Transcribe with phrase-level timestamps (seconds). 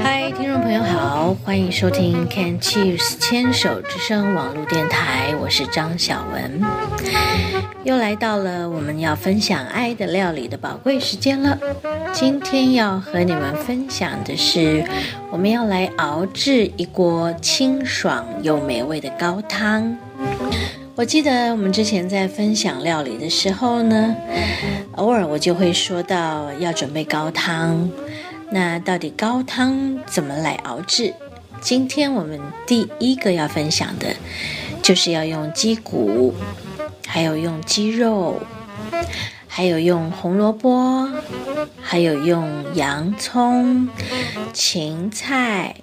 [0.00, 6.60] 嗨，听众朋友好欢迎收听 Can Cheers 牵手之声网络电台，我是张小文，
[7.82, 11.58] 又来到了我们要分享爱的料理的宝贵时间了。
[12.12, 14.84] 今天要和你们分享的是，
[15.30, 19.96] 我们要来熬制一锅清爽又美味的高汤。
[20.94, 24.14] 我记得我们之前在分享料理的时候呢，
[24.96, 27.90] 偶尔我就会说到要准备高汤。
[28.50, 31.14] 那到底高汤怎么来熬制？
[31.62, 34.08] 今天我们第一个要分享的，
[34.82, 36.34] 就是要用鸡骨，
[37.06, 38.40] 还有用鸡肉，
[39.48, 41.08] 还有用红萝卜，
[41.80, 43.88] 还有用洋葱、
[44.52, 45.76] 芹菜，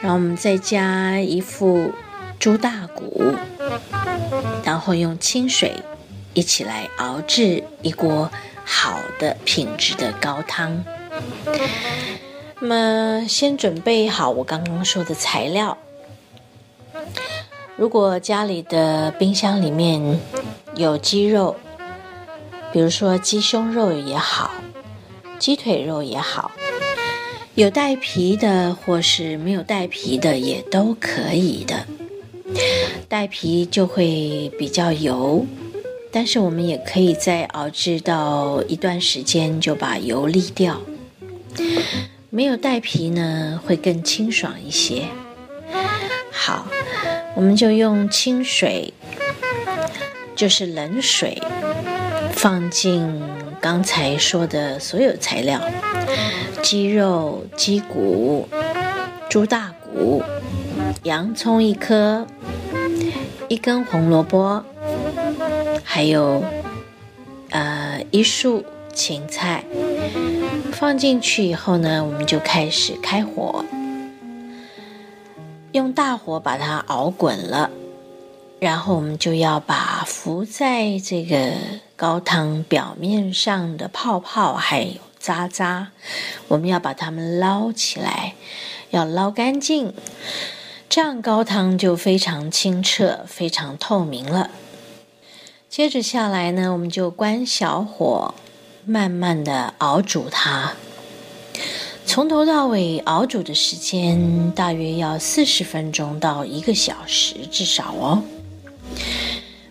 [0.00, 1.90] 然后我们再加一副
[2.38, 3.34] 猪大骨，
[4.64, 5.74] 然后用清水
[6.34, 8.30] 一起来熬制一锅
[8.64, 10.84] 好的品质的高汤。
[12.60, 15.76] 那么，先准备好我刚刚说的材料。
[17.76, 20.20] 如果家里的冰箱里面
[20.74, 21.56] 有鸡肉，
[22.72, 24.50] 比如说鸡胸肉也好，
[25.38, 26.50] 鸡腿肉也好，
[27.54, 31.86] 有带皮的或是没有带皮的也都可以的。
[33.10, 35.44] 带皮就会比较油，
[36.12, 40.80] 但是我们也可以在熬制到一段时间就把油沥掉。
[42.30, 45.06] 没有带皮呢，会更清爽一些。
[46.30, 46.68] 好，
[47.34, 48.94] 我们就用清水，
[50.36, 51.42] 就是冷水，
[52.30, 53.20] 放进
[53.60, 55.60] 刚才说的所有材料：
[56.62, 58.48] 鸡肉、鸡骨、
[59.28, 60.22] 猪大骨、
[61.02, 62.24] 洋葱一颗、
[63.50, 64.64] 一根红萝卜，
[65.82, 66.44] 还有
[67.48, 69.64] 呃一束芹菜。
[70.70, 73.64] 放进去以后呢，我们就开始开火，
[75.72, 77.68] 用大火把它熬滚了。
[78.60, 81.54] 然后我们就要把浮在这个
[81.96, 85.88] 高汤表面上的泡泡还有渣渣，
[86.46, 88.34] 我们要把它们捞起来，
[88.90, 89.92] 要捞干净，
[90.90, 94.50] 这样高汤就非常清澈、非常透明了。
[95.68, 98.34] 接着下来呢，我们就关小火。
[98.84, 100.72] 慢慢的熬煮它，
[102.04, 108.22] 从头到尾熬煮的时间大约要四十分钟到一个小时至少哦。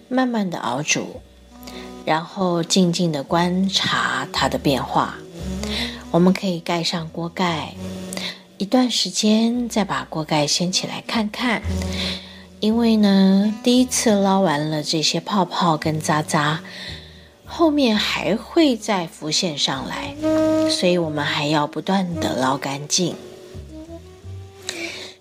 [0.08, 1.19] 慢慢的熬煮，
[2.06, 5.16] 然后静静的观察它的变化。
[6.12, 7.74] 我们可以盖上锅盖，
[8.59, 11.62] 一段时间再把锅盖掀起来看看，
[12.59, 16.59] 因为呢，第一次捞完了这些泡泡跟渣渣。
[17.46, 20.14] 后面还会再浮现上来，
[20.70, 23.16] 所以我们还要不断的捞干净，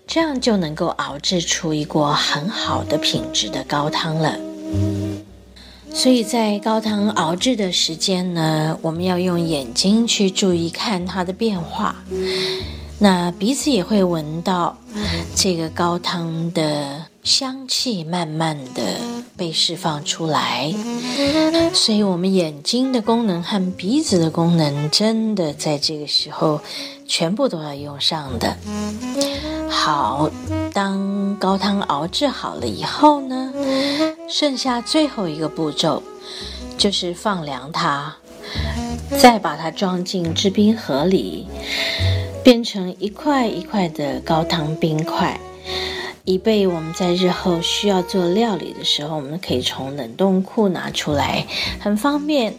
[0.05, 4.37] 这样就能够熬制出一锅很好的品质的高汤了。
[5.91, 11.95] 所以在高汤熬制的时间呢，我们要用眼睛去注意看它的变化，
[12.99, 14.77] 那鼻子也会闻到
[15.35, 17.05] 这个高汤的。
[17.21, 18.81] 香气慢慢的
[19.37, 20.73] 被释放出来，
[21.73, 26.61] 所以我们眼睛的功能和鼻子的功能真的在这个时候
[27.05, 28.57] 全部都要用上的。
[29.69, 30.29] 好，
[30.73, 33.53] 当高汤熬制好了以后呢，
[34.27, 36.01] 剩下最后一个步骤
[36.77, 38.15] 就是放凉它，
[39.21, 41.45] 再把它装进制冰盒里，
[42.43, 45.39] 变成一块一块的高汤冰块。
[46.25, 51.47] 以备我们在日后需要做料理的时候，我们可以从冷冻库拿出来，
[51.79, 52.53] 很方便。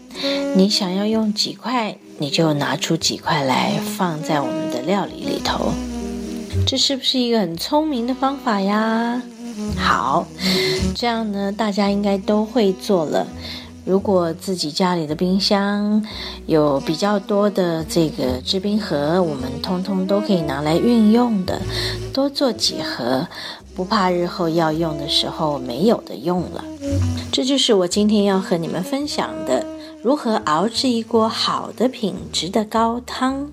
[0.57, 5.73] 你想要用几块，你就拿出几块来放在我们的料理里头。
[6.67, 9.23] 这是不是一个很聪明的方法呀？
[9.77, 10.27] 好，
[10.97, 13.25] 这样呢，大家应该都会做了。
[13.85, 16.05] 如果自己家里的冰箱
[16.47, 21.61] 有比较多的这个制冰盒，我们通通都可以拿来运用的，
[22.13, 23.27] 多做几盒，
[23.75, 26.65] 不怕日后要用的时候没有的用了。
[27.33, 29.65] 这就是我今天要和你们分享的，
[30.03, 33.51] 如何熬制一锅好的品质的高汤。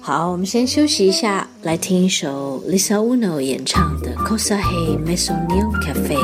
[0.00, 6.16] 好，我们先休息一下，来听一首 Lisa Uno 演唱的《Cosa Hey Maisonneau Cafe》。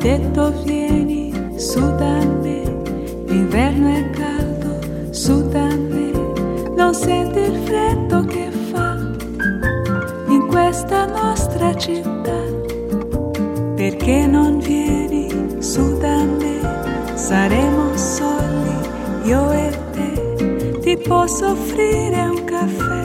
[0.00, 2.62] Detto vieni su da me,
[3.26, 6.10] l'inverno è caldo su da me,
[6.74, 8.96] non senti il freddo che fa
[10.28, 12.38] in questa nostra città.
[13.76, 17.14] Perché non vieni su da me?
[17.14, 18.76] Saremo soli,
[19.24, 20.78] io e te.
[20.80, 22.99] Ti posso offrire un caffè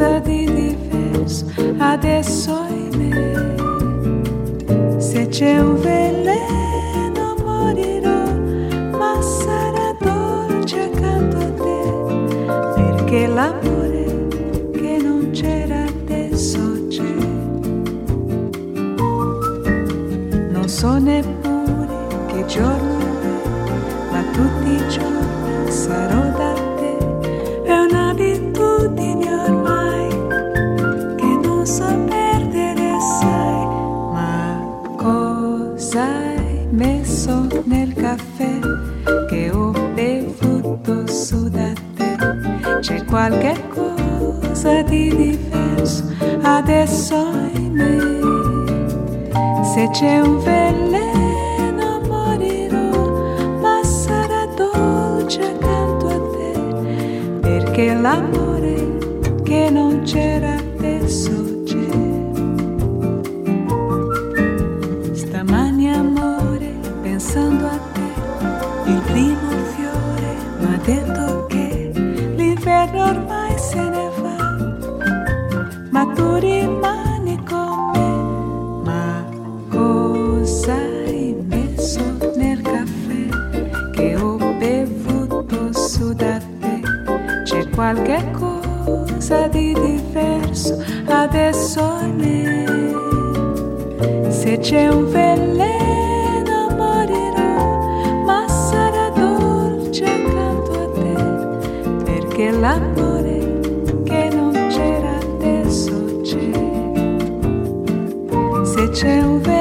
[0.00, 1.44] cosa di diverso
[1.76, 2.64] adesso
[2.96, 3.54] me.
[4.98, 8.24] Se c'è un veleno morirò,
[8.96, 11.82] ma sarà dolce accanto a te,
[12.74, 14.28] perché l'amore
[14.72, 17.14] che non c'era adesso c'è.
[20.50, 22.98] Non so neppure che giorno
[24.10, 26.29] ma tutti i giorni sarò
[49.92, 58.98] c'è un veleno morirò, ma sarà dolce accanto a te, perché l'amore
[59.42, 61.39] che non c'era adesso
[87.92, 92.68] qualche cosa di diverso adesso in me.
[94.30, 101.14] Se c'è un veleno morirò, ma sarà dolce accanto a te,
[102.04, 103.58] perché l'amore
[104.04, 106.52] che non c'era adesso c'è.
[108.62, 109.59] Se c'è un veleno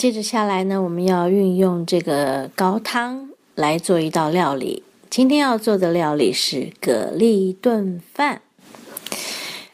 [0.00, 4.82] 接着下来呢，我们要运用这个高汤来做一道料理。
[5.10, 8.40] 今天要做的料理是蛤蜊炖饭。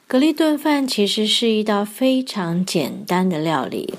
[0.09, 3.95] 蛤蜊炖饭其实是一道非常简单的料理，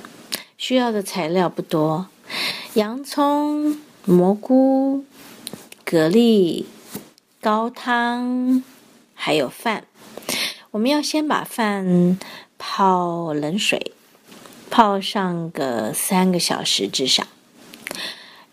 [0.57, 2.07] 需要的材料不多：
[2.73, 5.05] 洋葱、蘑菇、
[5.85, 6.65] 蛤蜊、
[7.39, 8.61] 高汤，
[9.13, 9.85] 还有饭。
[10.71, 12.19] 我们要先把饭
[12.57, 13.93] 泡冷水。
[14.69, 17.23] 泡上个三个小时至少，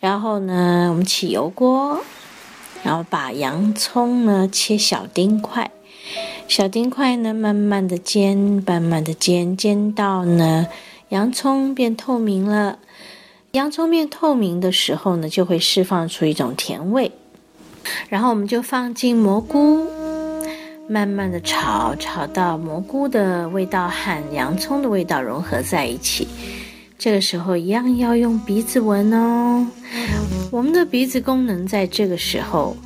[0.01, 2.01] 然后呢，我们起油锅，
[2.83, 5.71] 然后把洋葱呢切小丁块，
[6.49, 10.67] 小丁块呢慢慢的煎，慢慢的煎，煎到呢
[11.11, 12.79] 洋葱变透明了。
[13.53, 17.13] 洋葱变透明的时候呢，就会释放出一种甜味，
[18.09, 19.87] 然后我们就放进蘑菇。
[20.87, 26.29] 慢慢的炒，炒到蘑菇的味道和洋葱的味道融合在一起。
[26.99, 29.67] 这个时候一样要用鼻子闻哦。
[30.51, 32.77] 我们的鼻子功能在这个时候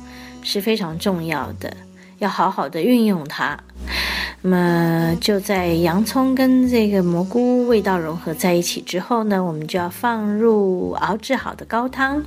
[0.41, 1.75] 是非常重要的，
[2.19, 3.59] 要好好的运用它。
[4.41, 12.23] 那么就在洋葱跟这个蘑菇味道融合在一起之后呢，我们就要放入熬制好的高汤。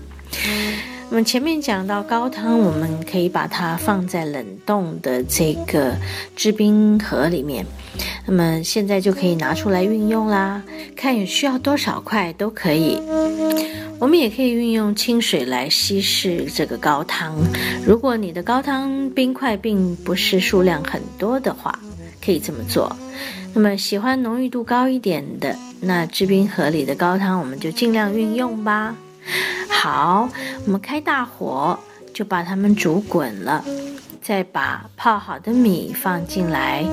[1.12, 5.94] 那么前面讲到高汤，我们可以把它放在冷冻的这个
[6.34, 7.66] 制冰盒里面。
[8.26, 10.62] 那么现在就可以拿出来运用啦，
[10.96, 12.98] 看有需要多少块都可以。
[13.98, 17.36] 我们也可以运用清水来稀释这个高汤。
[17.86, 21.78] 如果你的高汤冰块并不是数量很多的话，
[22.24, 22.90] 可以这么做。
[23.52, 28.96] 那么喜欢浓郁度高一点的，那制冰盒里的高汤我们就尽量运用吧。
[29.68, 30.28] 好，
[30.66, 31.78] 我们开大火
[32.14, 33.64] 就把它们煮滚了，
[34.20, 36.84] 再把泡好的米放进来，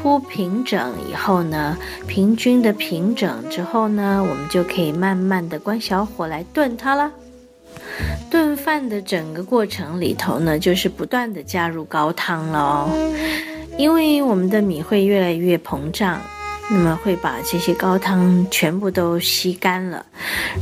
[0.00, 7.10] 铺平整以后呢，平均的平整之后呢，我们就可以慢慢的关小火来炖它了。
[8.30, 12.88] 炖饭的整个过程里头呢，就是不断的加入高汤了哦。
[13.76, 16.20] 因为我们的米会越来越膨胀，
[16.72, 20.06] 那么会把这些高汤全部都吸干了，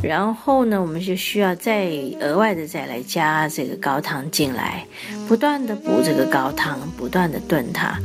[0.02, 4.86] 然后呢，我们就需要再额外的再来加这个高汤进来，
[5.28, 7.98] 不断的补这个高汤，不断的炖它，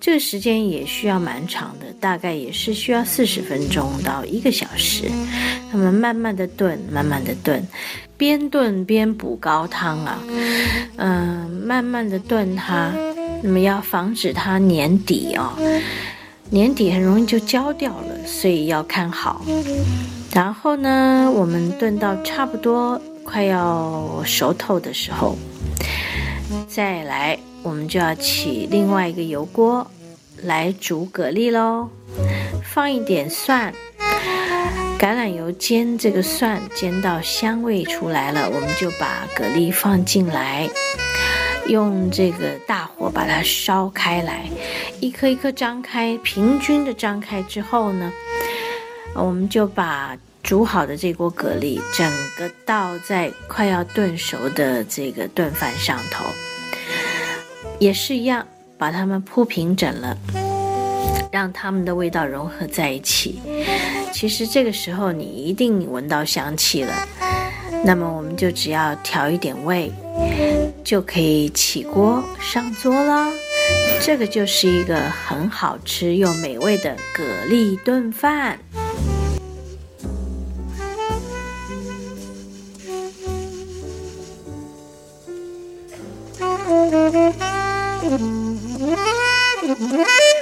[0.00, 5.10] 这个时间也需要蛮长的，大概也是需要四十分钟到一个小时。
[5.70, 7.62] 那么慢慢的炖，慢慢的炖，
[8.16, 10.18] 边炖边补高汤啊，
[10.96, 12.90] 嗯，慢慢的炖它。
[13.44, 15.52] 那么要防止它粘底哦，
[16.52, 19.40] 年底很容易就焦掉了，所以要看好。
[20.34, 25.34] 然后呢，我们炖到差不多快要熟透的时候，
[26.68, 29.90] 再来，我们就要起另外一个油锅
[30.42, 31.88] 来煮蛤蜊喽。
[32.62, 33.72] 放一点蒜，
[34.98, 40.68] 橄榄油煎这个蒜，煎到香味出来了，我们就把蛤蜊放进来。
[41.68, 44.50] 用这个大火把它烧开来，
[45.02, 48.12] 一颗一颗张开，平均的张开之后呢，
[49.16, 56.24] 我们就把煮好的这锅蛤蜊整个倒在快要炖熟的这个炖饭上头，
[57.80, 58.46] 也是一样，
[58.78, 60.16] 把它们铺平整了，
[61.32, 63.42] 让它们的味道融合在一起。
[64.12, 66.94] 其实这个时候你一定闻到香气了，
[67.84, 69.92] 那么我们就只要调一点味。
[70.84, 73.32] 就可以起锅上桌了，
[74.04, 78.58] 这个就是一个很好吃又美味的蛤蜊炖饭。